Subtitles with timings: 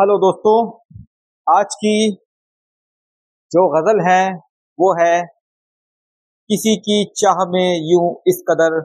[0.00, 0.78] Hello दोस्तों,
[1.58, 2.12] आज की
[3.50, 4.36] जो गज़ल है,
[4.80, 5.22] वो है,
[6.48, 8.82] किसी की चाह में यूँ इस कदर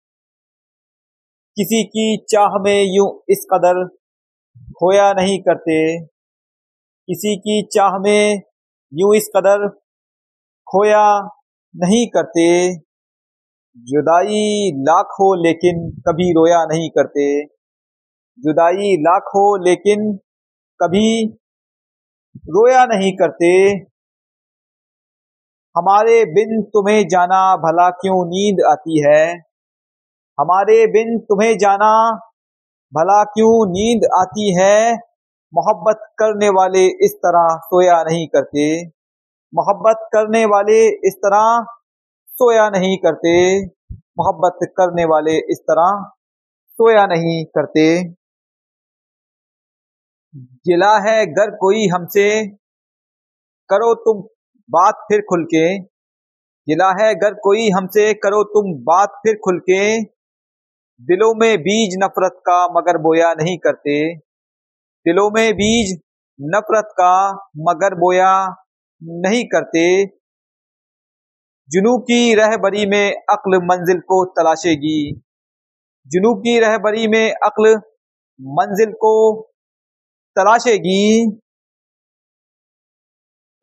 [1.55, 3.87] किसी की चाह में यूँ इस कदर
[4.71, 6.05] खोया नहीं करते।
[7.07, 8.41] किसी की चाह में
[8.93, 9.69] यूँ इस कदर
[10.67, 11.19] खोया
[11.75, 12.77] नहीं करते।
[13.79, 17.45] जुदाई लाख हो लेकिन कभी रोया नहीं करते।
[18.39, 20.17] जुदाई लाख हो लेकिन
[20.83, 21.25] कभी
[22.37, 23.51] रोया नहीं करते।
[25.77, 29.33] हमारे बिन तुम्हें जाना भला क्यों नींद आती है?
[30.39, 32.11] हमारे बिन तुम्हें जाना
[32.93, 34.93] भला क्यों नींद आती है?
[35.53, 38.87] मोहब्बत करने वाले इस तरह सोया नहीं करते।
[39.55, 41.65] मोहब्बत करने वाले इस तरह
[42.41, 46.09] सोया नहीं करते, मोहब्बत करने वाले इस तरह
[46.69, 48.13] सोया नहीं करते।
[50.35, 52.47] गिला है घर कोई हमसे,
[53.69, 54.21] करो तुम
[54.69, 55.79] बात फिर खुल के।
[56.67, 60.03] गिला है घर कोई हमसे, करो तुम बात फिर खुल के।
[61.01, 64.15] दिलों में बीज नफरत का मगर बोया नहीं करते।
[65.05, 65.99] दिलों में बीज
[66.41, 67.13] नफरत का
[67.57, 68.55] मगर बोया
[69.03, 70.18] नहीं करते।
[71.71, 75.21] जुनू की रहबरी में अक्ल मंजिल को तलाशेगी।
[76.07, 77.75] जुनू की रहबरी में अक्ल
[78.41, 79.41] मंजिल को
[80.35, 81.31] तलाशेगी।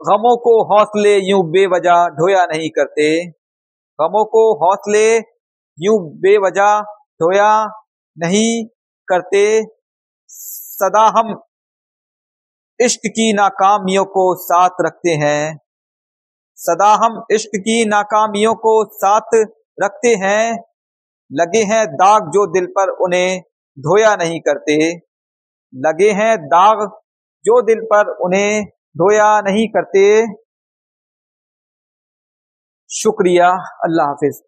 [0.02, 3.26] गमों को हौसले यूँ बेवजह ढोया नहीं करते।
[4.00, 5.16] गमों को हौसले
[5.78, 6.80] यूँ बेवजह
[7.22, 7.64] ढोया
[8.18, 8.66] नहीं
[9.08, 9.62] करते।
[10.28, 11.42] सदा हम
[12.80, 15.66] इश्क की नाकामियों को साथ रखते हैं।
[16.56, 19.34] सदा हम इश्क की नाकामियों को साथ
[19.82, 20.52] रखते हैं।
[21.32, 23.40] लगे हैं दाग जो दिल पर उन्हें
[23.78, 24.76] धोया नहीं करते।
[25.74, 26.88] लगे हैं दाग
[27.44, 28.64] जो दिल पर उन्हें
[28.97, 30.04] धोया नहीं करते।
[32.91, 33.48] शुक्रिया,
[33.84, 34.42] अल्लाह हाफिज।